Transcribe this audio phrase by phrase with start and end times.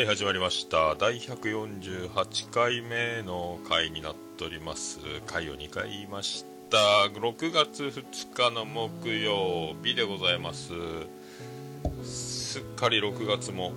[0.00, 0.94] はい始まりました。
[0.94, 4.98] 第148回目の回になっております。
[5.26, 6.78] 回を2回言いました。
[7.12, 10.72] 6月2日の木曜日でございます。
[12.02, 13.72] すっかり6月も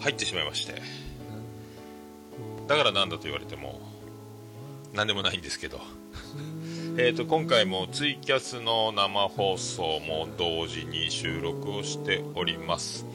[0.00, 0.82] 入ってしまいまして。
[2.66, 3.80] だからなんだと言われても
[4.94, 5.80] 何でもないんですけど。
[6.96, 13.06] えーと今回もツイキャスの生放送も同時に収録をしております。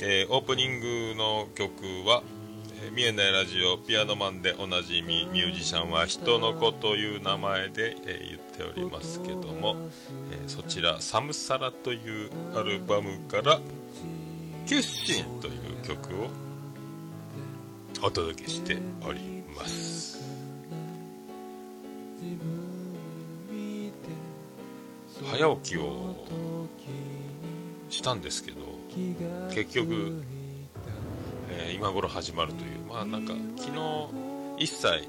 [0.00, 2.22] えーオープニングの曲は
[2.84, 9.76] 「えー見えないラジオピアノマン」でおなじみミュージシャンは人の子という名前で、えー言っておりますけども、
[10.32, 13.60] えーそちら「サムサラ」というアルバムから
[14.66, 16.28] 「キュッシン」という曲を
[18.02, 19.20] お届けしており
[19.56, 20.18] ます。
[25.30, 26.14] 早起きを
[27.90, 28.77] したんですけど
[29.54, 30.22] 結局、
[31.50, 32.80] えー今頃始まるという。
[32.88, 34.08] まあなんか昨日
[34.58, 35.08] 一切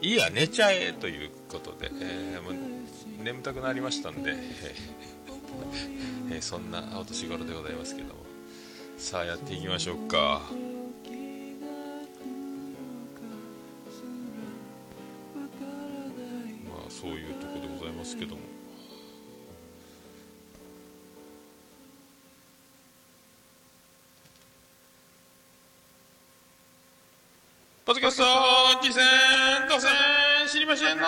[0.00, 2.54] いいや寝ちゃえということで、えーもう
[3.24, 4.34] 眠たくなりましたんで、
[6.30, 8.28] えーそんなお年頃でございますけども。
[8.96, 10.42] さあやっていきましょうか。
[16.68, 18.42] まあそういうとこでございますけども。
[27.88, 28.24] ポッドキャスト
[28.82, 29.02] 次戦
[29.66, 29.90] 打線
[30.46, 31.04] 知りませんの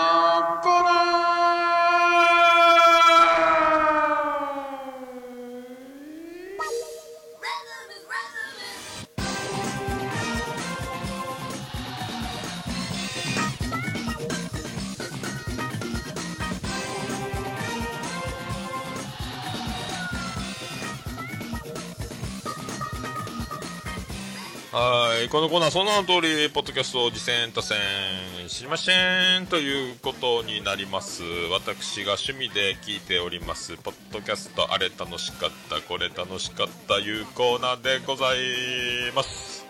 [25.21, 27.77] はいこのコーナーその名の通りポッドキャスト次戦打線
[28.49, 31.23] 知りませんということになります。
[31.53, 33.77] 私が趣味で聞いております。
[33.77, 38.39] ポッドキャストあれ楽しかったこれ楽しかったいうコーナーでござい
[39.15, 39.67] ます。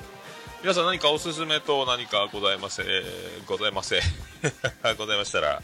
[0.63, 2.85] 皆さん何かおすすめと何かございませ
[3.49, 4.01] ございませ
[4.99, 5.63] ございましたら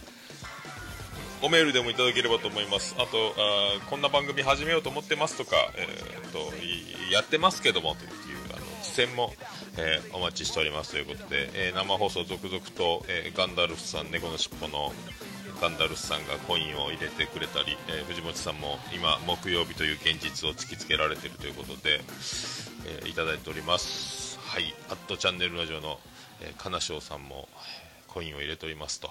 [1.43, 2.97] おメールでもいただければと思います。
[2.99, 6.53] あとあこんな番組始めようと思ってますとか、えーっと
[7.13, 8.11] やってますけどもという
[8.87, 9.33] あの実践も、
[9.79, 14.93] えーお待ちしておりますということで、えー生放送続々と、えーガンダルフさん猫のしっぽの
[15.61, 22.01] ガンダルフさんがコインを入れてくれたり、え藤本さんも今木曜日という現実を突きつけられているということで、
[22.87, 24.39] えーいただいております。
[24.39, 24.75] はい。
[24.89, 25.99] アットチャンネルラジオの、
[26.41, 27.49] えー、金賞さんも
[28.07, 29.11] コインを入れておりますと。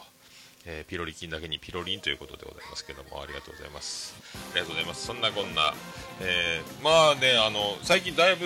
[0.66, 4.16] えーピロリ菌だけにピロリンということでございますけどもありがとうございます。
[4.52, 5.06] ありがとうございます。
[5.06, 5.74] そんなこんな、
[6.22, 8.46] えーまあねあの最近だいぶ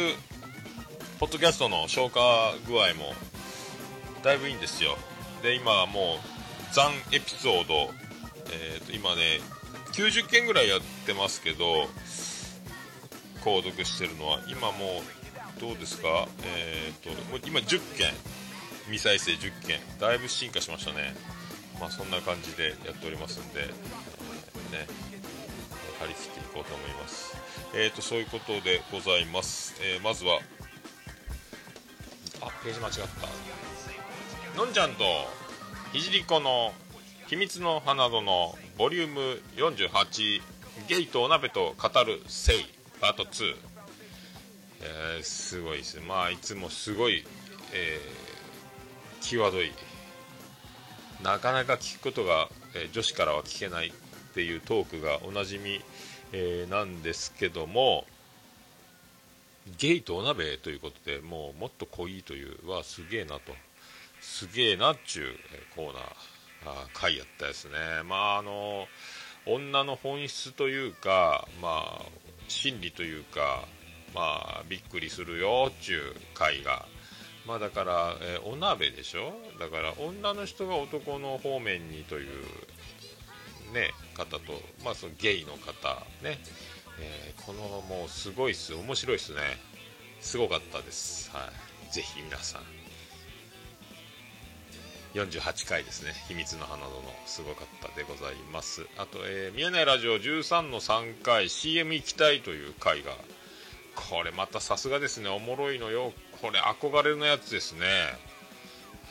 [1.19, 3.13] ポッドキャストの消化具合も
[4.23, 4.97] だいぶいいんですよ。
[5.43, 7.91] で今はもう残エピソード、
[8.53, 9.41] えーと今ね
[9.91, 11.87] 90件ぐらいやってますけど
[13.43, 14.39] 購読してるのは。
[14.47, 15.01] 今も
[15.57, 16.27] うどうですか？
[16.45, 18.13] えーともう今10件。
[18.85, 19.79] 未再生10件。
[19.99, 21.13] だいぶ進化しましたね。
[21.81, 24.87] まあそんな感じでやっておりますんで、えーね
[25.99, 27.35] 張り切っていこうと思います。
[27.75, 30.39] えーとそういうことでございます、えーまずは
[32.41, 32.93] あページ間違っ
[34.53, 34.57] た。
[34.57, 35.03] のんちゃんと
[35.93, 36.73] ひじりこの
[37.27, 38.23] 秘密の花園
[38.77, 40.41] ボリューム48
[40.87, 42.65] ゲイとお鍋と語るせい
[43.01, 43.55] パート2、
[45.19, 47.25] えすごいですまあいつもすごい、
[47.73, 49.71] えー、際どい。
[51.23, 53.91] なかなか聞くことが、えー女子からは聞けないっ
[54.33, 55.81] ていうトークがおなじみ、
[56.31, 58.05] えーなんですけども
[59.77, 63.53] ゲイとお鍋ということでもうもっと濃いというはすげえなと。
[64.21, 65.27] すげえなっちゅう
[65.75, 66.03] コーナー
[66.65, 67.73] あ回やったですね。
[68.05, 68.87] まああの
[69.45, 72.05] 女の本質というかまあ
[72.47, 73.63] 心理というか
[74.13, 76.85] まあびっくりするよっちゅう回が。
[77.47, 79.33] まあだから、えーお鍋でしょ？
[79.59, 82.27] だから女の人が男の方面にという
[83.73, 84.39] ね方と
[84.83, 86.37] まあそのゲイの方ね、
[87.01, 88.75] えーこのもうすごいっす。
[88.75, 89.39] 面白いっすね。
[90.21, 91.31] すごかったです。
[91.31, 91.49] は
[91.89, 91.93] い。
[91.93, 92.61] ぜひ皆さん。
[95.15, 96.13] 48回ですね。
[96.27, 96.91] 秘密の花園。
[97.25, 98.85] すごかったでございます。
[98.97, 101.49] あと、えー、見えないラジオ13の3回。
[101.49, 103.13] CM 行きたいという回が。
[103.95, 105.29] これまたさすがですね。
[105.29, 106.13] おもろいのよ。
[106.41, 107.87] これ憧れのやつですね。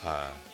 [0.03, 0.48] はい、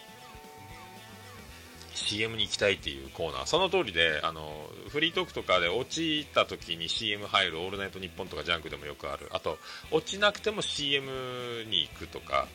[1.95, 3.45] CM に行きたいっていうコーナー。
[3.45, 9.30] その通りであのフリートークとかで落ちた時に CM 入る「オールナイトニッポン」とかジャンクでもよくある。
[9.31, 9.57] あと
[9.92, 12.47] 落ちなくても CM に行くとか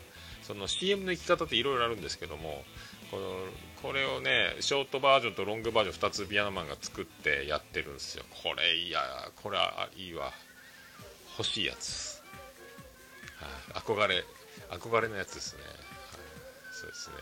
[0.43, 2.65] その CM の行き方っていろいろあるんですけども
[3.11, 3.47] この
[3.83, 8.25] これをねショートバージョンとロングバージョン2つピアノマンが作ってやってるんですよ。
[8.43, 9.01] これいや
[9.43, 10.33] これはいいわ。
[11.39, 12.21] 欲しいやつ、
[13.73, 14.25] 憧れ
[14.69, 15.61] 憧れのやつですね、
[16.81, 17.15] そうですね。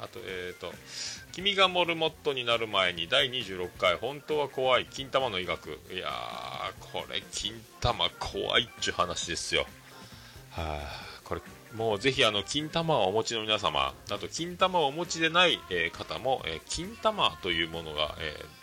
[0.00, 0.72] あとえっ、と
[1.32, 9.66] 「君がモルモットになる前に第26回本当は怖い金玉の医学」いやーこれ金玉怖いっちゅう話ですよ。
[10.50, 11.40] はいこれ
[11.74, 18.62] もうぜひあの金玉をお持ちの皆様あと金玉をお持ちでない、えー方も、えー金玉というものが、えー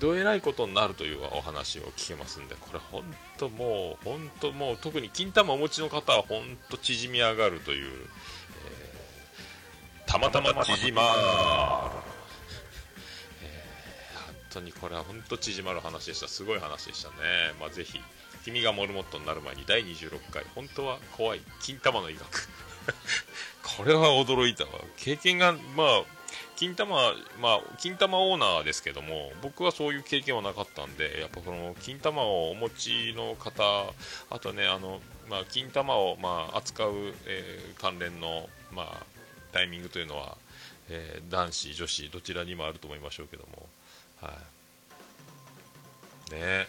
[0.00, 3.04] どえらいことになるというお話を聞けますんでこれ本
[3.38, 8.06] 当もう本当もう特に金玉をお持ちの方は本当縮み上がるという、
[10.14, 11.08] たまたま縮まる、
[13.42, 17.14] えー本当にこれは本当縮まる話でしたすごい話でしたね
[17.58, 17.98] まあぜひ
[18.44, 22.48] 君がモルモットになる前に第26回本当は怖い金玉の医学
[23.76, 26.02] これは驚いたわ経験がまあ
[26.54, 26.94] 金玉
[27.40, 33.64] まあ金玉オーナーですけども僕はそういう経験はなかったんでやっぱこの金玉をお持ちの方
[34.30, 36.92] あとねあのまあ金玉をまあ扱う、
[37.26, 39.13] えー関連のまあ
[39.54, 40.36] タイミングというのは、
[40.90, 43.68] えー男子女子どちらにもあると思いましょうけども。
[44.20, 44.34] は
[46.32, 46.34] い。
[46.34, 46.66] ね。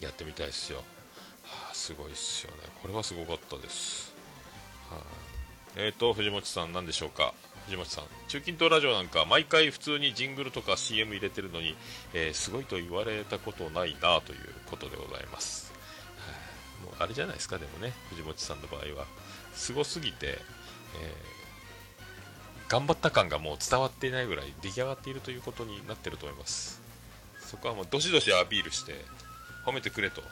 [0.00, 2.56] やってみたいですよ、はあ、すごいっすよね。
[2.80, 4.14] これはすごかったです。
[4.90, 5.00] はい。
[5.76, 7.34] えーと藤本さん何でしょうか？
[7.66, 11.76] 藤本さん中近東ラジオなんか毎回普通にジングルとか CM 入れてるのに、
[12.14, 14.38] えーすごいと言われたことないなという
[14.70, 15.70] ことでございます、
[16.16, 16.32] は
[16.82, 16.86] い。
[16.86, 19.06] もうあれじゃないですかでもね藤本さんの場合は。
[19.52, 20.38] すごすぎて、
[21.02, 21.37] えー
[22.68, 26.80] 頑張った感がもう伝わっていないぐらい出来上がっているということになってると思います。
[27.40, 28.94] そこはもうどしどしアピールして
[29.64, 30.22] 褒めてくれと。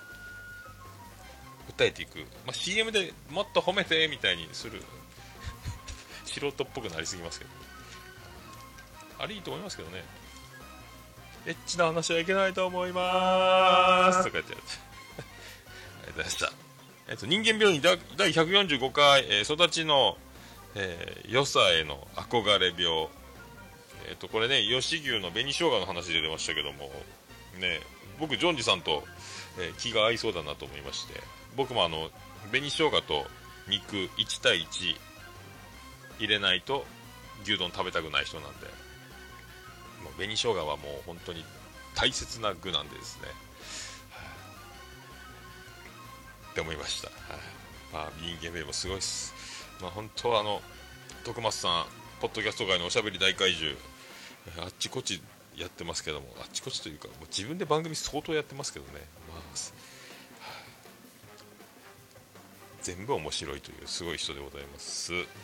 [1.77, 4.83] 訴えていく、まあ、CM でもっと褒めてみたいにする。
[6.25, 7.51] 素人っぽくなりすぎますけど。
[9.19, 10.05] あれいいと思いますけどね。
[11.47, 14.25] エッチな話はいけないと思います。
[14.25, 14.73] とか言ってやって
[15.23, 16.53] ありがとうございました、
[17.09, 20.19] えっと、人間病院第第145回、えー育ちの、
[20.77, 23.09] えー良さへの憧れ病。
[24.09, 26.93] えっとこれね吉牛の紅生姜の話出ましたけども
[27.59, 27.81] ね
[28.21, 29.03] 僕ジョンジさんと、
[29.59, 31.15] えー気が合いそうだなと思いまして
[31.57, 32.11] 僕もあの
[32.53, 33.27] 紅生姜と
[33.69, 34.97] 肉1対1
[36.21, 36.85] 入れないと
[37.43, 38.67] 牛丼食べたくない人なんで
[40.05, 41.45] もう紅生姜はもう本当に
[41.97, 43.29] 大切な具なんでですね、
[46.51, 47.17] って思いました、はい。
[47.93, 49.35] まあ、人間名もすごいです、
[49.81, 50.63] まあ、本当はあの
[51.25, 51.87] 徳松さん
[52.21, 53.77] ポッドキャスト界のおしゃべり大怪獣
[54.65, 55.23] あっちこっち
[55.57, 58.93] やってますけどもあっちこっちというかもう自分で番組相当やってますけどね、
[59.29, 59.41] まあ
[62.87, 65.13] 全部面白いというすごい人でございます。
[65.13, 65.35] ありがとう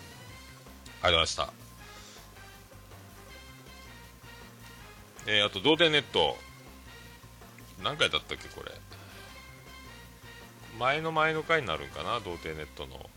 [1.02, 1.52] ございました。
[5.26, 6.36] えーあと童貞ネット。
[7.82, 8.70] 何回だったっけこれ。
[10.78, 13.10] 前の前の回になるんかな童貞ネットの。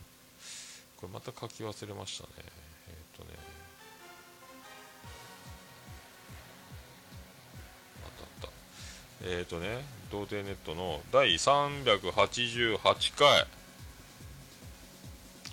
[1.05, 2.29] これまた書き忘れましたね。
[2.88, 3.29] えっ、とね。
[8.03, 9.29] あったあった。
[9.29, 12.79] えっ、とね童貞ネットの第388
[13.17, 13.45] 回。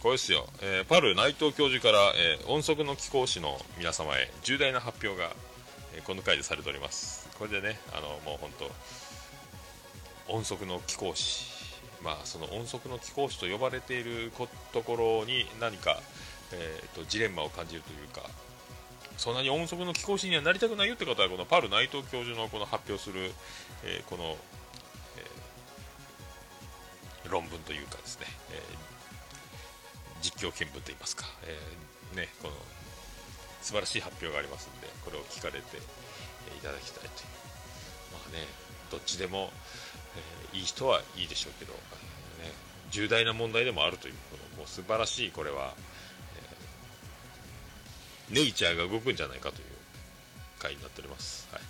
[0.00, 5.30] これですよ、えーパル内藤教授から、えー音速の貴公子の皆様へ重大な発表が、
[5.94, 7.28] えーこの回でされております。
[7.38, 8.50] これでねあのもう本
[10.26, 11.51] 当音速の貴公子。
[12.02, 14.32] まあ、その音速の貴公子と呼ばれている
[14.73, 16.00] ところに何か、
[16.52, 18.23] えーと、ジレンマを感じるというか
[19.16, 23.30] そんなに音速の貴公子にはなりたくないよって方はこのパル内藤教授のこの発表する、
[23.85, 24.37] えー、この、
[27.25, 28.61] えー、論文というかですね、えー、
[30.23, 32.54] 実況見聞といいますか、えね、この
[33.62, 37.32] 素晴らしい発表がありますのでこれを聞かれていただきたいという。
[38.12, 39.50] まあねどっちでも、
[40.16, 41.78] えー、いい人はいいでしょうけど、ね、
[42.90, 45.75] 重大な問題でもあるというこのもう素晴らしいこれは、
[48.31, 49.66] えー、ネイチャーが動くんじゃないかという
[50.59, 51.49] 回になっております。
[51.52, 51.62] はい。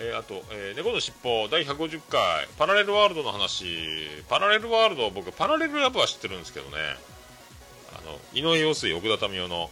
[0.00, 2.46] えー、あと、えー、猫のしっぽ第150回。
[2.56, 3.64] パラレルワールドの話。
[4.28, 6.76] パラレルワールド僕パラレルラブは知ってるんですけどね。
[7.98, 9.70] あの井上陽水奥田民生の。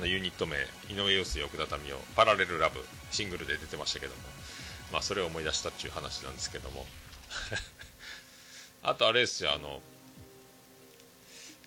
[0.00, 0.56] のユニット名
[0.88, 2.80] 井上陽水奥田民生パラレルラブ
[3.10, 4.20] シングルで出てましたけども
[4.92, 6.86] まあそれを思い出したっていう話なんですけども。
[8.82, 9.82] あとあれですよあの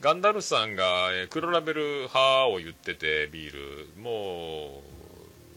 [0.02, 1.82] ガンダルさんが、黒ラベル
[2.14, 4.02] 派を言っててビール。
[4.02, 4.84] も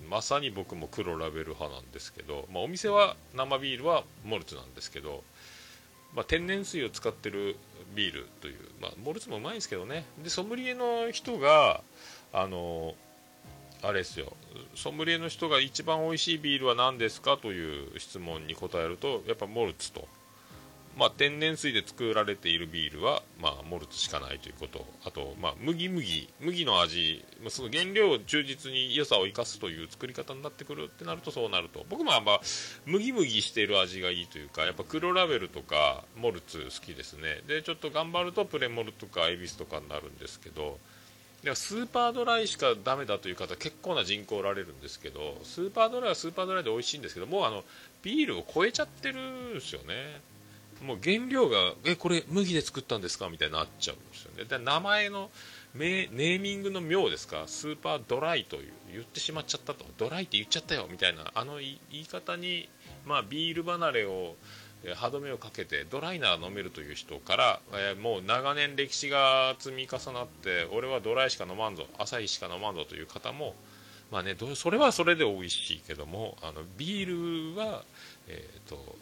[0.04, 5.24] うまさに僕も黒ラベル派なんですけど、まあ、お店は生ビールはモルツなんですけど、
[6.14, 7.56] まあ、天然水を使ってる
[7.96, 10.04] ビールという、まあ、モルツもうまいんですけどね。
[10.22, 11.82] でソムリエの人が
[12.36, 12.94] あの
[13.82, 14.34] あれですよ。
[14.74, 20.06] ソムリエの人が一番美味しいビールは何ですかという質問に答えるとやっぱモルツと、
[20.98, 24.84] まあ、天然水で作られているビールは、まあ、モルツしかないということ。
[25.06, 26.28] あと、まあ、麦麦。
[26.40, 31.86] 麦の味その原料を忠実に良さを生かすという作り方になってくるってなるとそうなると。
[31.88, 32.40] 僕もあんま
[32.84, 37.42] 麦麦している味がいいというかやっぱ黒ラベルとかモルツ好きですね。
[37.46, 40.78] でちょっと頑張るとプレモルとかエビスとかになるんですけど
[41.46, 47.62] でスーパードライしかダメだという方結構な人口おられるんですけどスーパードライはスーパードライで美味しいんですけどもうあの
[48.02, 50.20] ビールを超えちゃってるんですよね。
[50.84, 53.28] もう原料がえこれ麦で作ったんですか？
[53.30, 54.44] みたいになっちゃうんですよね。
[54.44, 55.30] で名前の
[55.74, 57.44] ネーミングの妙ですか？
[57.46, 59.86] スーパードライという言ってしまっちゃったと。
[59.96, 60.88] ドライって言っちゃったよ。
[60.90, 62.68] みたいなあの言い方に、
[63.06, 64.34] まあ、ビール離れを
[64.94, 73.54] 歯止めをかけてドライナー飲めるという人から、えー、もう長年歴史が積み重なって俺はドライしか飲まんぞ浅いしか飲まんぞという方も
[74.10, 77.82] まあねそれはそれで美味しいけどもあのビールは、
[78.28, 78.96] えーと、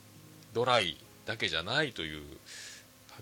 [0.55, 2.23] ドライだけじゃないという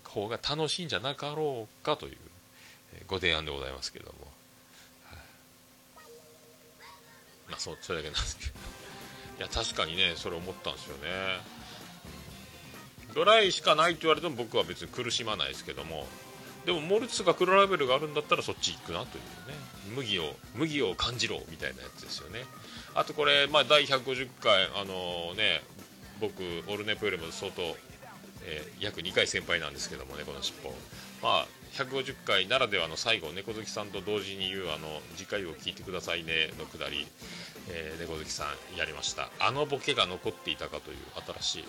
[0.04, 2.16] 方が楽しいんじゃなかろうかという、
[3.06, 4.18] ご提案でございますけれども、
[5.04, 5.18] はい、
[7.50, 8.52] まあそうそれだけなんですけど。
[9.38, 11.61] いや確かにねそれ思ったんですよね。
[13.14, 16.06] ドライしかないって言われても僕は別に苦しまないですけども。
[16.64, 19.54] でもモルツとか黒ラベルがあるんだったらそっち行くなというね。
[19.96, 22.44] 麦を麦を感じろみたいなやつですよね。
[22.94, 25.62] あとこれ、まあ、第150回あのー、ね
[26.20, 27.62] 僕オルネポよりも相当、
[28.44, 30.70] えー、約2回先輩なんですけどもねこの尻尾。
[31.22, 37.06] まあ150回ならではの最後猫好きさんと同時に言うあの次回を聞いてくださいねのくだり、
[37.70, 39.30] えー、猫好きさんやりました。
[39.40, 40.96] あのボケが残っていたかという
[41.40, 41.64] 新しい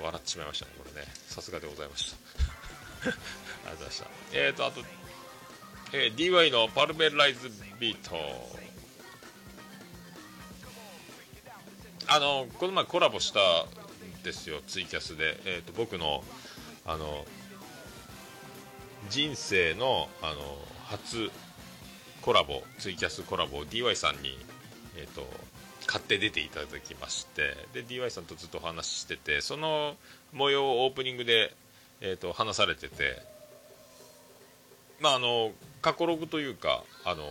[0.00, 1.06] 笑ってしまいましたね、これね。
[1.28, 2.16] さすがでございました。
[3.08, 4.06] ありがとうございました。
[4.32, 4.84] えーと、あと、
[5.92, 8.16] えー、DY のパルベライズビート。
[12.08, 15.40] あの、この前コラボしたんですよ、ツイキャスで。
[15.44, 16.24] えーと、僕の、
[16.84, 17.26] あの、
[19.10, 21.30] 人生の、あの、初
[22.22, 24.38] コラボ、ツイキャスコラボを DY さんに、
[24.96, 25.28] えっ、ー、と、
[25.86, 29.94] 買って出ていただきましてで DY さんとずっとお話ししててその
[30.32, 31.54] 模様をオープニングで、
[32.00, 33.22] えーと、話されてて
[35.00, 35.52] まああの
[35.82, 37.22] 過去ログというかあの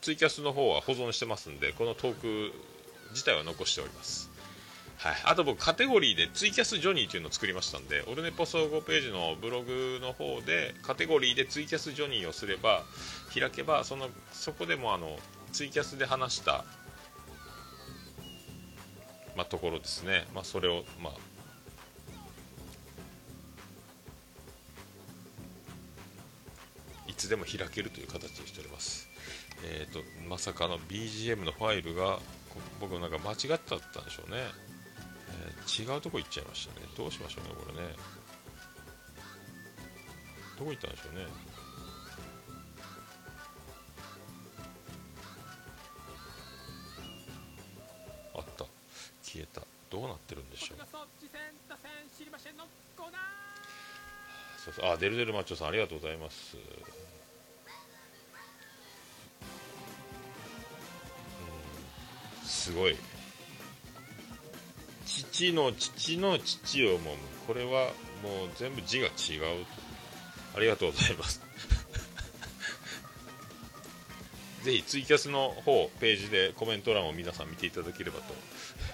[0.00, 2.52] ツイキャスの方は保存してますんでこのトーク
[3.10, 4.30] 自体は残しております。
[5.02, 12.84] はい、あと僕カテゴリーでツイキャスジョニーというのを作りましたんでオルネポ総合ページのブログの方でカテゴリーでツイキャスジョニーをすれば
[13.36, 15.18] 開けばそのそこでもあの
[15.50, 16.64] ツイキャスで話した
[19.36, 21.12] まあ、ところですね、まあ、それを、まあ、
[27.08, 29.08] いつでも開けるという形にしております。
[29.64, 32.18] えーと、まさかの BGM のファイルが
[32.80, 36.86] 僕なんか間違ってたんでしょうね、えー、違うとこ行っちゃいましたね。
[36.96, 37.94] どうしましょうねこれね。
[40.58, 41.51] どこ行ったんでしょうね。
[49.32, 49.62] 消えた。
[49.90, 50.78] どうなってるんでしょう？
[54.64, 54.86] そうそう。
[54.92, 56.56] あデルデルマッチョさんありがとうございます。
[62.42, 62.46] うん。
[62.46, 62.96] すごい。
[65.06, 67.18] 父の父の父をもむ。
[67.46, 69.12] これはもう全部字が違う
[70.56, 71.40] ありがとうございます。
[74.62, 78.34] ぜひツイキャスの方ページでコメント欄を皆さん見ていただければと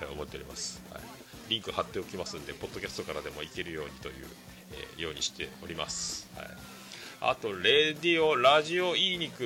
[0.13, 1.03] 思っております、はい、
[1.49, 4.27] リンク貼っておきますんでポッドキャストからでもいけるようにという、
[4.73, 6.49] えー、ようにしております、はい、
[7.21, 9.45] あとレディオラジオいい肉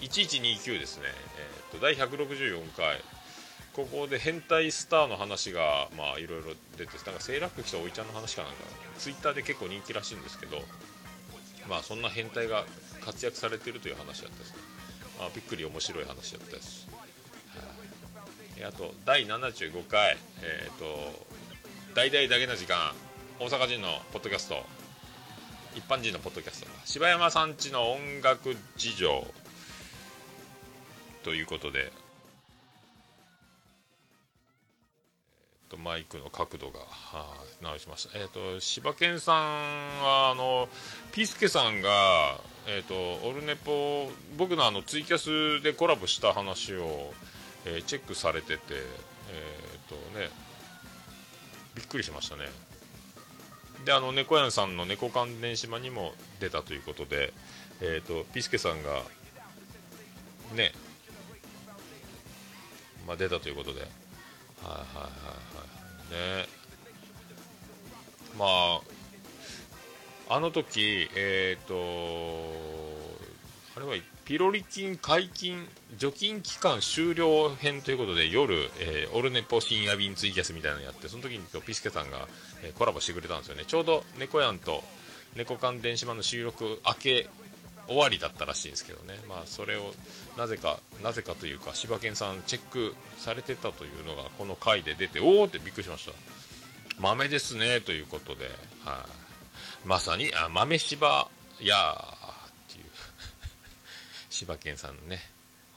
[0.00, 1.04] 1129ですね、
[1.38, 3.02] えーと、第164回
[3.72, 8.58] ここで変態スターの話がまあいろいろ出てなんかセーラック来たおいちゃんの話かなんか。
[8.98, 10.58] ツイッターで結構人気らしいんですけど
[11.68, 12.64] まあそんな変態が
[13.04, 14.56] 活躍されてるという話だったですね。
[15.20, 16.88] あびっくり面白い話だったです、
[18.66, 21.26] あ、と第75回えっ、ー、と
[21.94, 22.92] 大々だけな時間
[23.38, 24.56] 大阪人のポッドキャスト
[25.74, 29.26] 一般人のポッドキャスト柴山さんちの音楽事情
[31.22, 36.80] ということで、えー、とマイクの角度が、
[37.60, 38.18] 直しました。
[38.18, 39.36] えっ、ー、と柴犬さん
[40.02, 40.68] はあの
[41.12, 47.14] ピスケさんがえーと、オルネポ僕のあのツイキャスでコラボした話を、
[47.68, 50.30] えー、チェックされてて、えーとね、
[51.74, 52.46] びっくりしましたね。
[53.84, 57.32] であの猫屋さんの猫関連島にも出たということで、
[57.80, 59.02] えーと、ピスケさんが
[60.54, 60.72] ね、
[63.06, 63.80] まあ、出たということで。
[63.80, 65.12] はいはいはい
[66.14, 66.40] はい。
[66.40, 66.48] ね。
[68.36, 68.46] ま
[70.28, 71.74] ああの時、えっ、と、
[73.76, 73.94] あれは
[74.28, 82.28] ピロリ菌解禁除菌期間終了編ということで夜、えー、オルネポ深夜便ツイキャスみたいなのやってその時にピスケさんが、
[82.62, 83.64] えー、コラボしてくれたんですよね。
[83.66, 84.84] ちょうど猫やんと
[85.34, 87.28] 猫缶電子版の収録明け
[87.86, 89.18] 終わりだったらしいんですけどね。
[89.30, 89.94] まあそれを
[90.36, 96.12] なぜかなぜかというか柴犬さんチェックされてたというのがこの回で出ておおってびっくりしました。
[97.00, 98.44] 豆ですねということで。
[98.44, 98.52] はい、
[98.84, 99.06] あ
[99.86, 101.30] まさにあ豆柴
[101.62, 102.17] や
[104.38, 105.18] 柴犬さんのね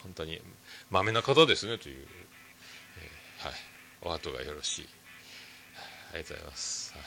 [0.03, 0.41] 本当に
[0.89, 3.55] 豆な方ですねという、えー、はい
[4.03, 4.87] お後がよろしい。
[6.13, 7.03] ありがとうございます、はい、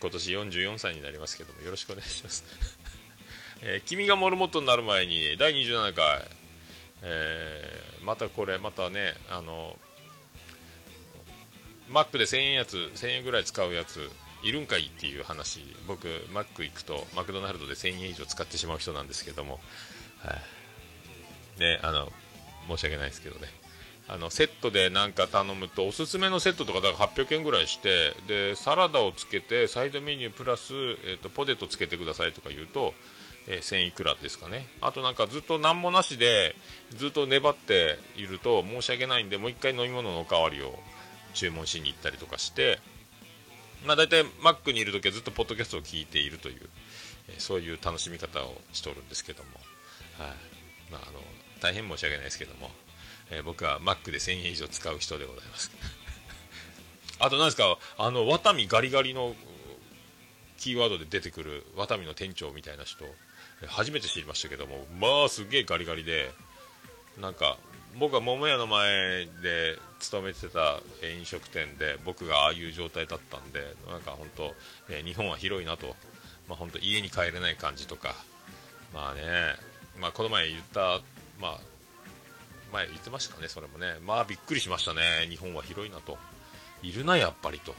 [0.00, 2.44] 今年44歳になりますけどもよろしくお願いします、
[3.62, 6.28] えー、君がモルモットになる前に第27回、
[7.02, 9.76] えー、またこれまたねあの
[11.88, 14.10] マックで1000円やつ1000円ぐらい使うやつ
[14.42, 19.60] いるんかいっていう話僕マック行くとマクドナルドで1000円以上使ってしまう人なんですけども、
[20.18, 20.42] はい、
[21.58, 22.12] ねあの
[22.68, 23.48] 申し訳ないですけどね。
[24.08, 30.72] あのセットで何か頼むとおすすめのセットとかだから800円ぐらいしてでサラダをつけてサイドメニュープラス、
[31.04, 32.94] えーと、ポテトつけてくださいとか言うと、
[33.48, 34.68] えー、1000いくらですかね。
[34.80, 36.54] あとなんかずっと何もなしで
[36.90, 40.78] ずっと粘っていると申し訳ないんでもう1回飲み物のおかわりを
[41.34, 42.78] 注文しに行ったりとかして
[43.86, 46.68] まあ、大体マックにいる時はずっとポッドキャストを聞いているという、
[47.28, 49.50] え、そういう楽しみ方をしておるんですけども、
[50.18, 50.36] はい。
[50.90, 51.20] まあ、あの
[51.60, 52.70] 大変申し訳ないですけども、
[53.30, 55.70] えー、僕はマックで1000円以上使う人でございます。
[57.18, 59.34] あと何ですかあのワタミガリガリの
[60.58, 63.04] キーワードで出てくるワタミの店長みたいな人
[63.66, 66.30] 初めて知りましたけどもまあすげえガリガリで
[67.18, 67.56] なんか
[67.98, 70.80] 僕は桃屋の前で勤めてた
[71.18, 74.54] 飲食店で僕がああいう状態だったんでなんか本当、
[74.90, 75.96] え日本は広いなと、
[76.46, 78.14] まあ、本当家に帰れない感じとか
[78.92, 79.22] まあね、
[79.98, 81.00] まあ、この前言った、
[81.40, 81.60] まあ、
[82.72, 83.98] 前言ってましたねそれもね。
[84.04, 85.00] まあびっくりしましたね。
[85.28, 86.18] 日本は広いなと。
[86.82, 87.74] いるなやっぱりと。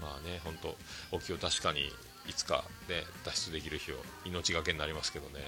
[0.00, 0.76] まあね本当
[1.12, 1.92] お気を確かに
[2.26, 5.46] いつかね脱出できる日を命がけになりますけどね。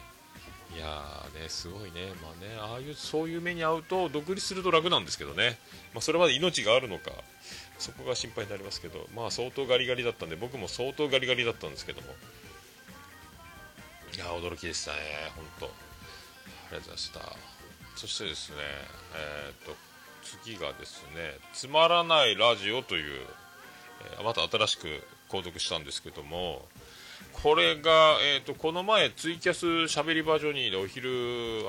[0.74, 5.58] いやーね、すごいね、まあね、ああいう、そういう目に遭うと、独立すると楽なんですけどね、
[5.92, 7.10] まあ、それまで命があるのか、
[7.78, 12.06] そこが心配になりますけど、まあ相当ガリガリだったんで、僕も相当ガリガリだったんですけども、
[14.16, 14.96] いや驚きでしたね、
[15.36, 15.70] 本当、
[16.72, 17.20] りがとうございました。
[17.96, 18.56] そしてですね、
[19.14, 19.76] えー、っと、
[20.22, 23.20] 次がですね、つまらないラジオという、
[24.16, 24.88] えー、また新しく
[25.28, 26.66] 購読したんですけども、
[27.32, 31.08] これが、えーと、この前ツイキャスしゃべり場所にでお昼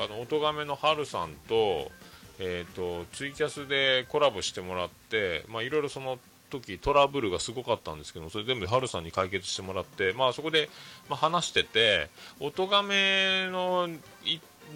[0.04, 1.92] あの音亀のハルさんと,、
[2.40, 10.70] えーと、ツイキャスでコラボしてもらっていろいろその時トラブルがすごかったんですけどそれ全部ハルさんに解決してもらって、まあ、そこで、
[11.10, 13.90] まあ、話してて音亀の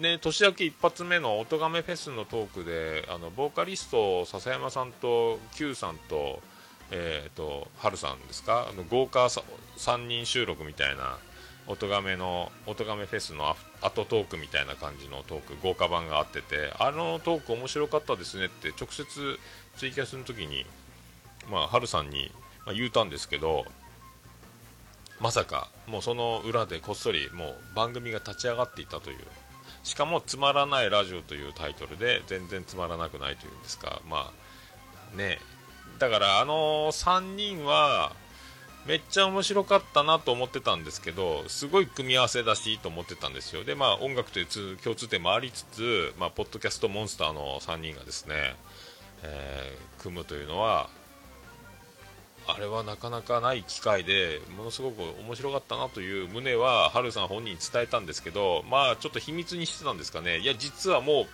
[0.00, 6.40] ね、年明け一発目の音亀フェスのトークであのボーカリスト笹山さんと Q さんと
[6.90, 8.66] えーと、春さんですか？
[8.70, 11.18] あの豪華3人収録みたいな、
[11.66, 19.04] 音亀の音亀フェスのアトトークみたいな感じのトーク豪華版があっててあのトーク面白かったですねって直接
[19.76, 20.64] ツイキャスの時に
[21.50, 22.30] まあ、春さんに、
[22.64, 23.66] まあ言うたんですけど
[25.20, 29.18] まさかもうその裏でこっそりもう番組が立ち上がっていたという。
[29.88, 34.02] しかも「つまらないラジオ」というタイトルで全然つまらなくないというんですか。
[34.06, 34.30] ま
[35.14, 35.40] あね。
[35.98, 38.12] だからあの3人は
[38.84, 43.64] めっちゃ面白かったなと思ってたんですけどすごい組み合わせだしと思ってたんですよ。
[43.64, 48.56] でまあ音楽という共通点もありつつ、まあ、ポッドキャストモンスターの3人がですね、
[49.22, 50.90] えー、組むというのは
[52.48, 60.38] あれはなかなかない機会でものすごく面白かったなという旨はハルさん本人に伝えたんですけどまあちょっと秘密にしてたんですかね。
[60.38, 61.26] いや実はもう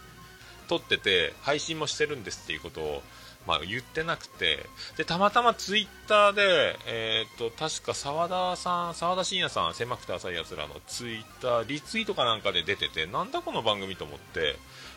[0.69, 3.03] 撮ってて配信もしてるんですっていうことを
[3.47, 4.67] まあ、言ってなくて。
[4.97, 14.57] でたまたまツイッターで、えーと、確か澤田さん澤田信也さん狭くて浅いやつらのツイッターリツイートかなんかで出ててなんだこの番組と思って、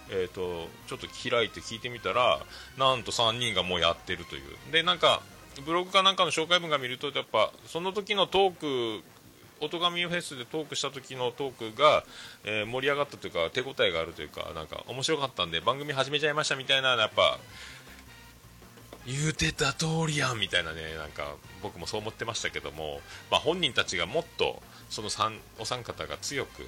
[0.10, 2.40] えーと、ちょっと開いて聞いてみたら
[2.78, 4.72] なんと3人がもうやってるという。
[4.72, 5.22] でなんか
[5.62, 9.04] ブログかなんかの紹介文が見るとやっぱその時のトーク
[9.60, 12.04] 音神フェスでトークした時のトークが、
[12.44, 17.40] えー、盛り上がったというか手応えがあるというかなんか面白かったんで番組始めちゃいましたみたいなやっぱ
[19.08, 23.00] 言うてた通りやんみたいなねなんか僕もそう思ってましたけども、
[23.32, 25.10] まあ、本人たちがもっとその
[25.60, 26.64] お三方が強く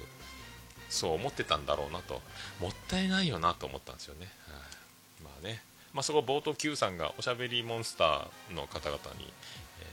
[0.88, 2.20] そう思ってたんだろうなと。
[2.60, 5.62] もったいないよなと思ったんですよね、はあ、まあね。
[5.92, 9.32] まあ、そこ冒頭 Q さんがおしゃべりモンスターの方々に、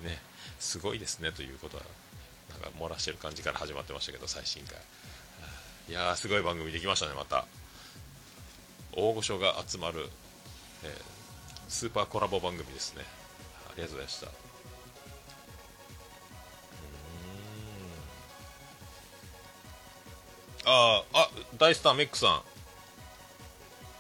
[0.03, 0.19] えー、ね、
[0.59, 1.83] すごいですねということは
[2.61, 4.77] なんか漏らしてる感じから始まってましたけど最新回。
[5.89, 7.45] いやーすごい番組できましたねまた。
[8.93, 10.07] 大御所が集まる、
[10.83, 10.91] えー、
[11.69, 13.03] スーパーコラボ番組ですね。
[13.69, 14.27] ありがとうございました。
[20.69, 22.41] ああ大スターメックさん。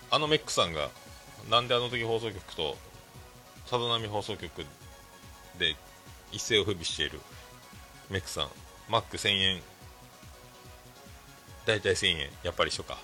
[0.09, 0.89] あのメックさんが
[1.49, 2.75] なんであの時放送局と
[3.65, 4.65] さざ波放送局
[5.57, 5.75] で
[6.31, 7.19] 一世を風靡している
[8.09, 8.47] メックさん。
[8.89, 9.61] マック1000円。
[11.65, 12.29] 大体1000円。
[12.43, 12.97] やっぱり一緒か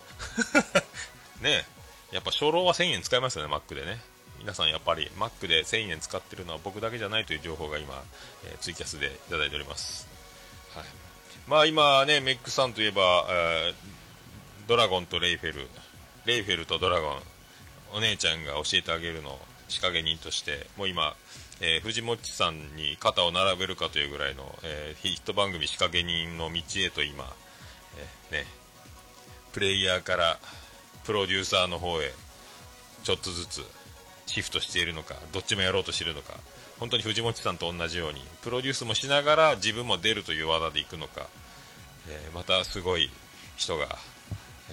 [1.41, 1.65] ね
[2.11, 3.99] やっぱ初老は1000円使いますよねマックでね。
[4.39, 8.03] 皆さんやっぱり Mac で1000円使ってるのは僕だけじゃないという情報が今、
[8.45, 10.05] えー、ツイキャスでいただいております、
[10.75, 10.85] はい、
[11.47, 13.73] まあ今ねメックさんといえば、えー、
[14.67, 15.67] ドラゴンとレイフェル。
[16.25, 17.21] レイフェルとドラゴン。
[17.93, 21.15] お姉ちゃんが教えてあげるの仕掛け人としてもう今、
[21.61, 27.25] えー、藤本さんに肩を並べるかというぐらいの、えー、ヒット番組仕掛け人の道へと今、
[28.31, 28.45] えー、ね、
[29.53, 30.39] プレイヤーから
[31.05, 32.11] プロデューサーの方へ
[33.03, 33.61] ちょっとずつ
[34.25, 36.33] シフトしているのかどっちもやろうとしているのか
[36.79, 41.27] 本当に藤本さんと同じようにプロデュースもしながら自分も出るという技でいくのか、
[42.09, 43.09] えー、またすごい
[43.55, 43.87] 人が、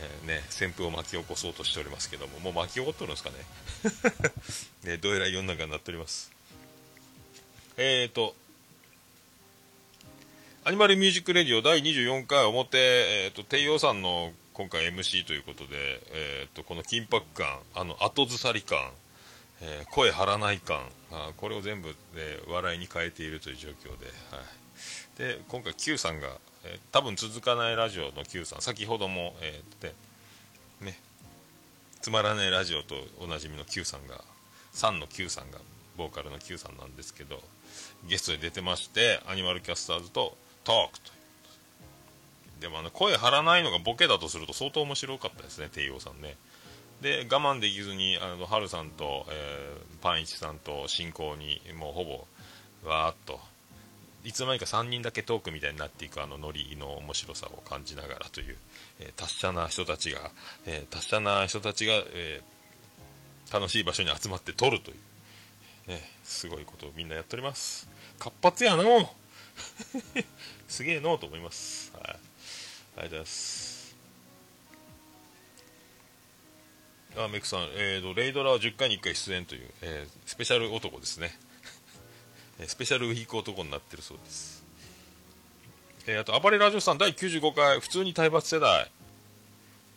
[0.01, 3.37] えー、ね、旋風を巻き起こそうとしておりますけどももう巻き起こってるんですかね？
[4.93, 6.31] ねどうやら世の中になっております。
[7.77, 8.35] えーと
[10.63, 18.93] アニマルミュージックレディオ第24回表、えーと、帝王さんの今回 MC ということで、えーとこの緊迫感あの後ずさり感
[19.63, 20.81] えー、声張らない感
[21.13, 24.07] あこれを全部で笑いに変えているという状況で,、
[25.27, 26.29] はい、で今回 Q さんが、
[26.65, 30.99] えー、多分続かないラジオの Q さん先ほども、えー、ね
[32.01, 34.23] つまらないラジオとおなじみの Q さんが
[34.75, 35.59] 3の Q さんが
[35.97, 37.41] ボーカルの Q さんなんですけど
[38.09, 41.13] ゲストで出てましてアニマルキャスターズとトークと。
[42.61, 46.37] でもあの声張らないのがボケだとすると相当面白かったですね帝王さんね。
[47.01, 53.41] で我慢できずにあの春さんと、えー、パンイチさんと進行にもうほぼわーっと。
[54.25, 58.57] いつの間にか3人だけトークみたいになっていくあのノリの面白さを感じながらという、
[59.01, 60.31] えー、達者な人たちが、
[60.67, 64.95] えー、達者な人たちが、えー、楽しい場所に集まって撮るとい
[65.89, 67.89] う、ね、すごいことをみんなやっております。
[68.19, 68.85] 活発やな
[70.69, 73.71] すげえのと思います、はい、ありがとうございます。
[77.17, 81.37] あメクさん、えーと、レイドラは10回に1回出演という、えー、スペシャル男ですね。
[82.67, 84.65] スペシャルウィーク男になってるそうです、
[86.07, 88.91] えー、あと暴れラジオさん第95回普通に体罰世代。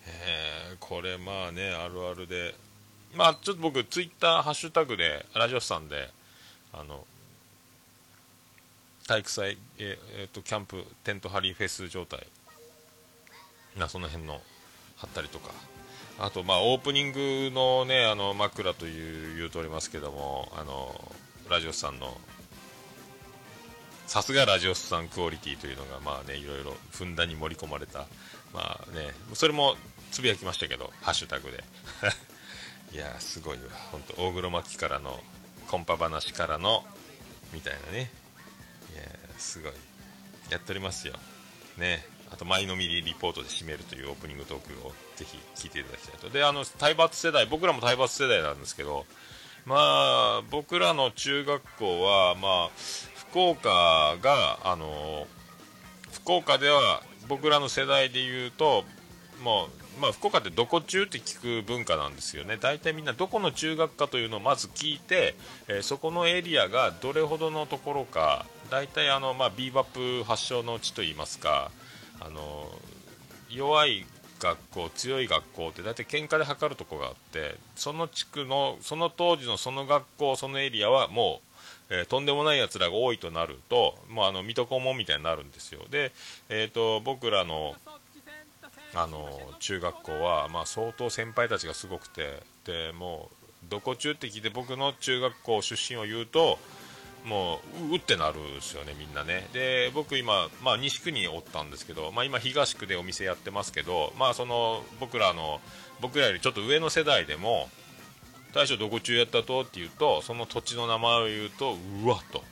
[0.06, 2.56] えー、これまあねあるあるで。
[3.16, 6.10] まあちょっと僕ツイッターハッシュタグでラジオさんで
[6.74, 7.06] あの
[9.08, 12.26] 体育祭、えーえーと、キャンプテント張りフェス状態。
[13.78, 14.40] なその辺の
[14.98, 15.52] 貼ったりとか。
[16.20, 21.12] あと、まあ、オープニングのね、あの、枕という言うとおりますけども、あの、
[21.50, 22.16] ラジオさんの、
[24.08, 28.06] さすがラジオスさんクオリティというのがまあねいろいろふんだんに盛り込まれた。
[28.54, 29.76] まあねそれも
[30.12, 31.64] つぶやきましたけどハッシュタグで。
[32.94, 33.64] いやすごいわ。
[33.92, 35.24] 本当大黒摩季からの
[35.68, 36.86] コンパ話からの
[37.52, 38.12] みたいなね。
[38.94, 39.04] いや
[39.40, 39.74] すごい。
[40.50, 41.16] やっておりますよ。
[41.78, 42.06] ね。
[42.32, 46.30] あと、前のみリポートで締めるというオープニングトークをぜひ聞いていただきたいと。
[46.30, 49.06] で、あの、体罰世代、僕らも体罰世代なんですけど、
[49.66, 52.70] まあ、僕らの中学校は、まあ、
[53.16, 55.26] 福岡が、あの、
[56.12, 58.84] 福岡では僕らの世代で言うと、
[59.42, 62.58] もう、まあ、福岡ってどこ中って聞く文化なんですよね。
[62.58, 65.36] 大体みんなどこの中学かというのをまず聞いて、
[65.68, 71.72] えー、そこのエリアがどれほどのところか、大体あの、まあ、ビーバップ発祥の地といいますか、
[72.20, 72.70] あの
[73.50, 74.06] 弱い
[74.44, 81.42] 学校強い学校って大体喧嘩で測るとこがあってその地区のその当時のその学校そのエリアはも
[81.90, 85.82] う、えー、とんでもないやつらが多いとなるともうあの水戸黄門みたいになるんですよ。
[85.90, 86.12] で、
[86.50, 87.76] えーと、僕らの
[88.96, 89.28] あの
[89.60, 93.32] 中学校は、まあ、相当先輩たちがすごくてでも
[93.64, 96.60] うどこ中って聞いて僕の中学校出身を言うと
[97.26, 99.48] もううってなるんですよね、みんなね。
[99.54, 105.62] で僕今、まあ、西区におったんですけど、まあ、今、東区でお店やってますけど、まあ、その僕らの
[106.02, 107.70] 僕らよりちょっと上の世代でも
[108.54, 109.62] 大将どこ中やったと？
[109.62, 112.44] って言うとその土地の名前を言うとうわっと。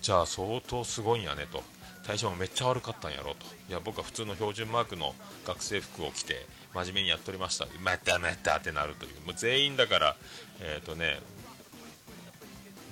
[0.00, 1.62] じゃあ相当すごいんやねと。
[2.06, 3.46] 大将もめっちゃ悪かったんやろと。
[3.68, 5.14] いや僕は普通の標準マークの
[5.46, 7.66] 学生服を着て真面目にやっておりました。
[7.82, 9.20] またまたってなるという。
[9.26, 10.16] もう全員だから
[10.60, 11.20] えっ、ー、とね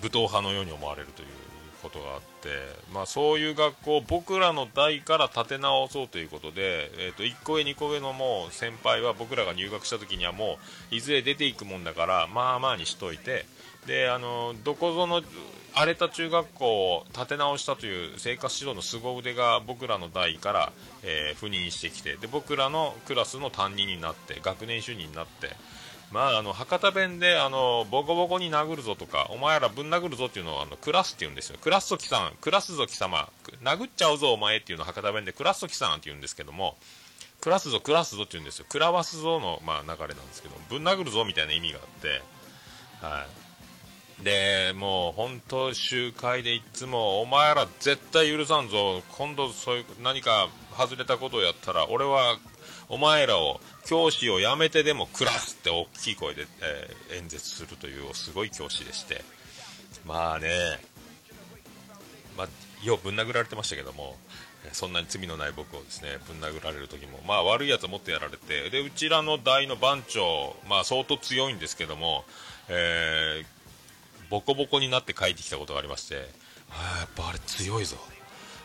[0.03, 1.29] 武闘派のように思われるという
[1.83, 2.49] ことがあって、
[2.93, 10.59] まあ、そういう学校を僕らの代から立て直そうということで、えー、と1個上、2個上のもう先輩は僕らが入学した時にはも
[10.91, 13.47] ういずれ出ていくもんだからまあまあにしといて
[13.87, 15.23] であのどこぞの
[15.75, 20.73] 荒れた中学校を立て直したという生活指導の凄腕が僕らの代から、
[21.05, 25.78] えー、赴任してきてで僕らのクラスの担任になって学年主任になって。
[26.11, 31.59] まあ、あの博多弁であのボコボコに殴るぞとかお前らぶん殴るぞっていうのをあのクラスって言うんですよ。
[31.61, 33.29] クラスと貴さんクラスぞ貴様
[33.63, 36.77] 殴っちゃうぞお前っていうのを博多弁でクラスと貴さんって言うんですけども
[37.43, 38.67] クラスぞクラスぞって言うんですよ。
[38.69, 42.23] クラワスぞの、まあ、流れなんですけどぶん殴るぞみたいな意味があって
[43.05, 43.27] は
[44.21, 44.25] い。
[44.25, 49.03] でもう本当集会でいつもお前ら絶対許さんぞ。
[49.11, 52.39] 今度そういう何か外れたことをやったら俺は
[52.89, 59.23] お前らを教師を辞めてでも暮らすって大きい声で、えー、演説するというすごい教師でして。
[60.07, 60.49] まあね、
[62.37, 62.49] まあ、
[62.87, 64.17] ようぶん殴られてましたけども
[64.73, 72.25] そんなに罪のない僕をですねぶん殴られる時も、まあ、悪いやつはもっとやられてでうちらの大の番長、まあ、相当強いんですけども、
[72.69, 76.29] えー、ボコボコになって帰ってきたことがありまして
[76.71, 77.97] あやっぱあれ強いぞ。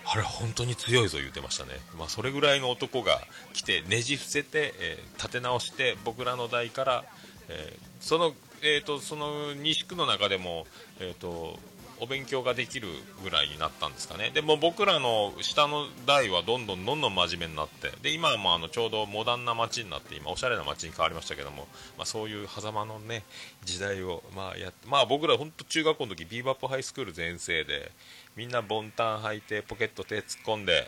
[0.05, 3.21] あれ本当に強いぞ言ってましたね、まあ、それぐらいの男が
[3.53, 7.03] 来てねじ伏せて、えー、立て直して僕らの代から、
[7.49, 8.33] えー、その
[8.65, 10.65] えーと、その西区の中でも、
[11.01, 11.59] えーと、
[11.99, 12.87] お勉強ができる
[13.21, 14.31] ぐらいになったんですかね。
[14.33, 23.23] でも僕らの下の代はどんどんどんどん真面目になってで今はもあのちょうどモダンな街になって今おしゃれな街に変わりましたけども、まあ、そういう狭間のね
[23.65, 27.91] 時代を、まあ、やってまあ僕ら本当中学校の時ビーバップハイスクール全盛で
[28.35, 30.87] みんなボンタン履いてポケット手突っ込んで、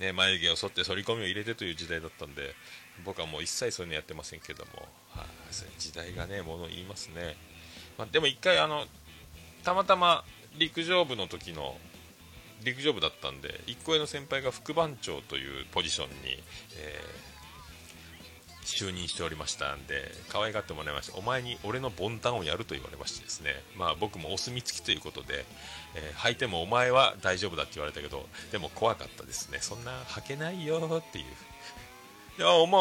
[0.00, 2.54] ね、眉毛を剃って反り込みを入れてという時代だったんで
[3.04, 4.70] 僕はもう一切そういうのやってませんけども、
[5.10, 5.26] はあ、
[5.78, 7.36] 時代がねもの言いますね、
[7.96, 8.84] まあ、でも一回あの
[9.64, 10.24] たまたま
[10.58, 11.76] 陸上部の時の
[12.64, 16.14] 陸上部だったんで1個上の先輩が副番長というポジションに、
[16.76, 17.39] えー
[18.64, 21.18] 就任しておりましたんで可愛がってもらいました。
[21.18, 23.54] お前に俺のボンタンをやると言われましてですね。
[23.76, 25.44] まあ僕もお墨付きということで、
[25.94, 29.58] えー、履いてもお前は大丈夫だって言われたけどでも怖かったですね。
[29.60, 31.24] そんな履けないよっていう。
[32.38, 32.80] いやお前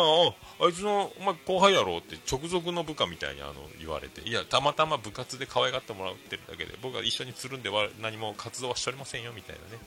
[0.61, 4.21] あいつのお前後輩やろって直属の部下みたいにあの言われて。
[4.21, 9.83] いやたまたま部活で可愛がってもらってるだけで僕は一緒につるんでは何も活動はしておりませんよみたいなね、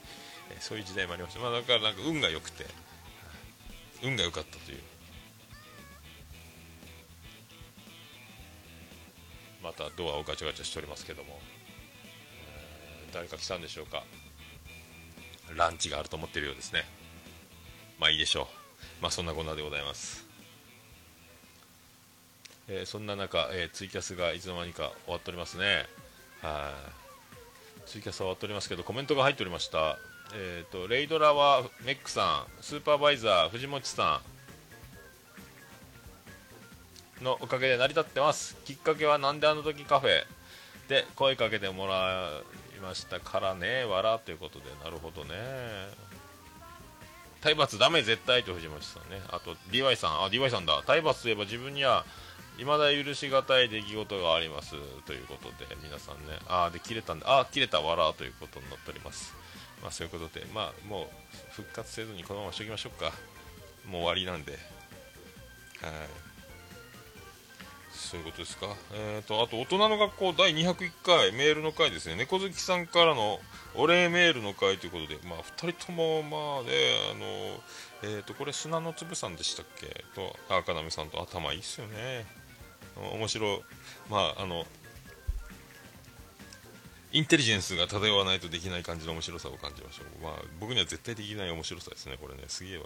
[0.50, 2.66] えー、そういう時代もありました、まあ、だからなんか運が良くて。
[4.02, 4.78] 運が良かったという。
[9.62, 11.38] またドアをガチャガチャしておりますけども、
[13.06, 14.02] えー、誰か来たんでしょうか。
[15.56, 16.84] ランチがあると思ってるようですね。
[17.98, 19.02] まあいいでしょう。
[19.02, 20.26] まあそんなこんなでございます。
[22.68, 25.86] えー、そんな中、えー、ツイキャスがいつの間にか終わっておりますね。
[26.40, 26.72] は
[27.86, 27.88] い。
[27.88, 29.98] ツイキャスは終わっておりますけどコメントが入っておりました。
[30.34, 34.31] えーと、とレイドラはメックさんスーパーバイザー藤本さん
[37.22, 38.56] のおかげで成り立ってます。
[38.64, 40.24] きっかけはなんであの時カフェ？
[40.88, 42.28] で声かけてもら
[42.76, 45.34] いましたからね、わらということで、なるほどね。
[47.40, 49.20] 体罰ダメ絶対と藤本さんね。
[49.28, 50.82] あと、DY さん、あ、DY さんだ。
[50.86, 52.04] 体罰といえば自分には、
[52.58, 54.74] 未だ許しがたい出来事があります。
[55.06, 56.38] ということで皆さんね。
[56.46, 59.34] ああで切れたんであ切れたわらということになっております。
[59.82, 60.44] まあそういうことで。
[60.54, 63.12] まあもう復活せずにこのまましておきましょうか。
[63.86, 64.52] もう終わりなんで。
[64.52, 64.60] はい。
[68.12, 68.66] そういうことですか？
[68.92, 72.16] えっ、ー、と、あと、大人の学校第201回メールの回ですね。
[72.16, 73.40] 猫好きさんからの
[73.74, 76.70] お礼メールの回ということで、まあ、2人とも、まあね、
[77.10, 80.04] あの、えっ、ー、と、これ砂の粒さんでしたっけ？
[80.14, 82.26] と、赤波さんと頭いいっすよね。
[83.14, 83.62] 面白
[84.10, 84.66] まああの
[87.10, 92.84] インテリジェンスが漂わないとできない感じの面白さを感じましょう、まあ、僕には絶対できない面白さですねこれねすげえわ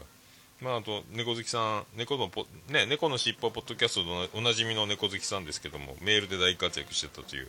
[0.61, 7.49] まあ、あと猫好きさん猫のポ、ね、猫のしっぽポッドキャストのおなじみの猫好きさんですけどもメールで大活躍してたという、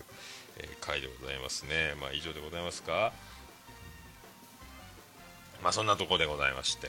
[0.57, 1.95] えー、回でございますね。
[2.01, 3.13] まあ以上でございますか。
[5.63, 6.87] まあそんなとこでございまして、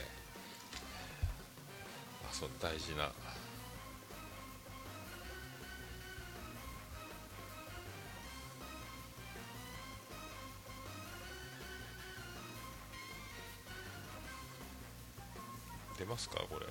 [2.21, 3.11] まあ、そ大事な
[16.09, 16.65] ますかこれ。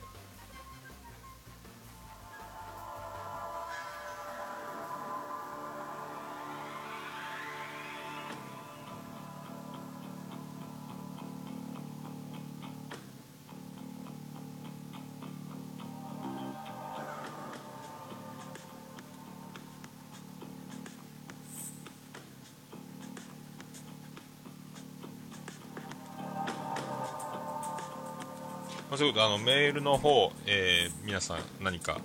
[28.98, 32.00] そういうことあのメールの方、えー、皆さん何か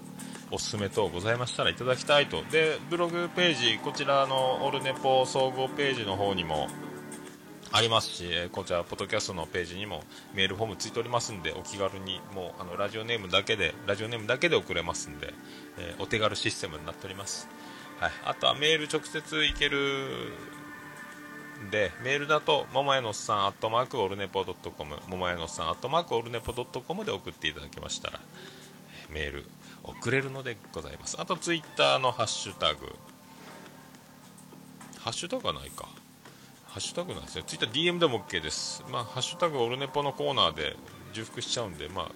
[0.51, 6.67] おすすめ等ございましたらいただきたいとでブログページこちらのオルネポ総合ページの方にも
[7.71, 10.03] ありますしえ、こちら、ポッドキャストのページにも
[10.35, 15.33] メールフォームついておりますんで、お気軽に、もう、あの、ラジオネームだけで、ラジオネームだけで送れますんで、
[15.79, 17.49] えー、お手軽システムになっております。
[17.99, 18.11] はい。
[18.25, 20.33] あとはメール直接いける
[21.71, 28.19] で、メールだと、ももやのっさん、アットマークオルネポドットコム、ももやのっさん、アットマークオルネポドットコムで送っていただきましたら、
[29.09, 29.45] メール
[29.83, 31.19] 送れるのでございます。
[31.19, 32.95] あと、ツイッターのハッシュタグ、
[34.99, 35.87] ハッシュタグはないか。
[36.67, 37.43] ハッシュタグなんですよ。
[37.43, 38.83] ツイッター DM でも OK です。
[38.89, 40.75] まあ、ハッシュタグオルネポのコーナーで
[41.13, 42.11] 重複しちゃうんで、まあ、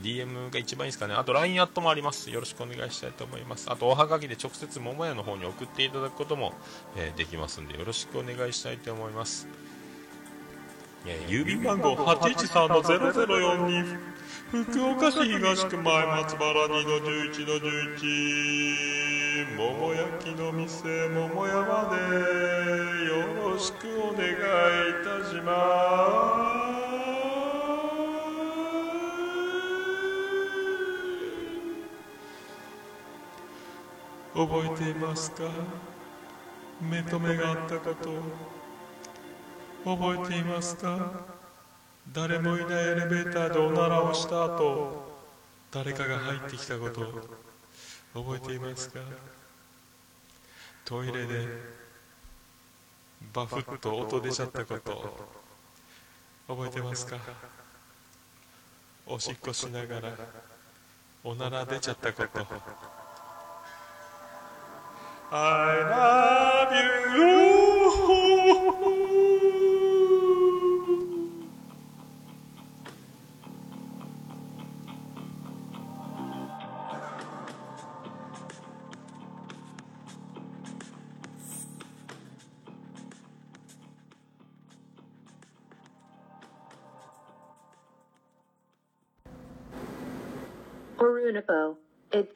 [0.00, 1.14] DM が一番いいですかね。
[1.14, 2.30] あと LINE アットもあります。
[2.30, 3.70] よろしくお願いしたいと思います。
[3.70, 6.52] あと、おはがきで直接桃屋の方に送っていただくことも、
[6.96, 9.48] えー、できますんで、よろしくお願いしたいと思います。
[11.28, 14.12] 郵便番号813-0042
[14.52, 21.96] 福岡市東区前松原2-11-11桃焼きの店桃屋まで
[23.06, 24.34] よろしくお願いい
[25.24, 26.61] たします
[34.34, 35.44] 覚えていますか？
[36.80, 38.10] 目と目があったこと
[39.84, 41.10] 覚えていますか？
[42.12, 45.12] 誰もいないエレベーターでおならをした後
[45.70, 47.12] 誰かが入ってきたこと
[48.14, 49.00] 覚えていますか？
[50.84, 51.46] トイレで
[53.32, 55.28] バフッと音出ちゃったこと
[56.48, 57.18] 覚えてますか？
[59.06, 60.12] おしっこしながら
[61.22, 63.01] おなら出ちゃったこと。
[65.34, 67.61] I love you.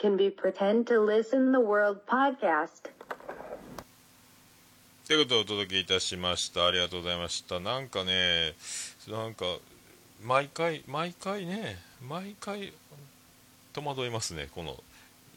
[0.06, 2.90] Can be pretend to listen the world podcast.
[5.04, 6.66] ということでお届けいたしました。
[6.66, 7.58] ありがとうございました。
[7.58, 8.54] なんかね、
[9.08, 9.44] なんか、
[10.24, 11.78] 毎回、毎回ね、
[12.08, 12.72] 毎回、
[13.72, 14.48] 戸惑いますね。
[14.54, 14.76] この、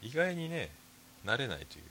[0.02, 0.70] 意外にね、
[1.26, 1.84] 慣れないという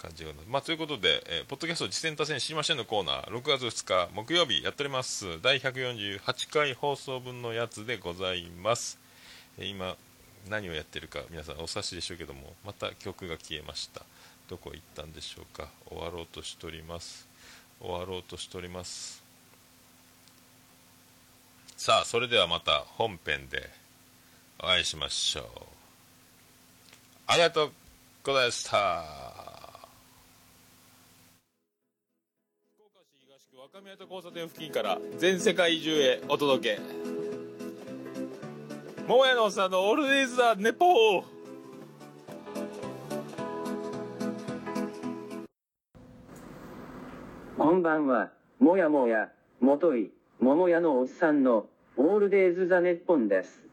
[0.00, 0.30] 感じが。
[0.48, 5.42] まあ、ということで、えー、ポッドキャスト実践多戦知りませんのコーナー、6月2日木曜日やっております。
[5.42, 9.00] 第148回放送分のやつでございます。
[9.58, 9.96] えー、今、
[10.48, 14.02] 何をやってるか皆さんお察しでしょうけどもまた曲が消えました。
[14.48, 15.68] どこ行ったんでしょうか。
[15.88, 17.26] 終わろうとしております。
[17.80, 19.22] 終わろうとしております。
[21.76, 23.70] さあそれではまた本編で
[24.58, 25.44] お会いしましょう。
[27.26, 27.72] ありがとう
[28.22, 29.04] ございました。
[32.76, 37.41] 福岡市東区若宮と交差点付近から全世界中へお届け。
[39.08, 41.24] 桃屋のおっさんのオールデイズ・ザ・ネポー。
[47.58, 48.30] こんばんは、
[48.60, 49.28] もやもや、
[49.60, 53.64] もとい、桃屋のおっさんの、オールデイズ・ザ・ネッポンです。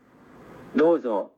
[0.76, 1.32] どうぞ、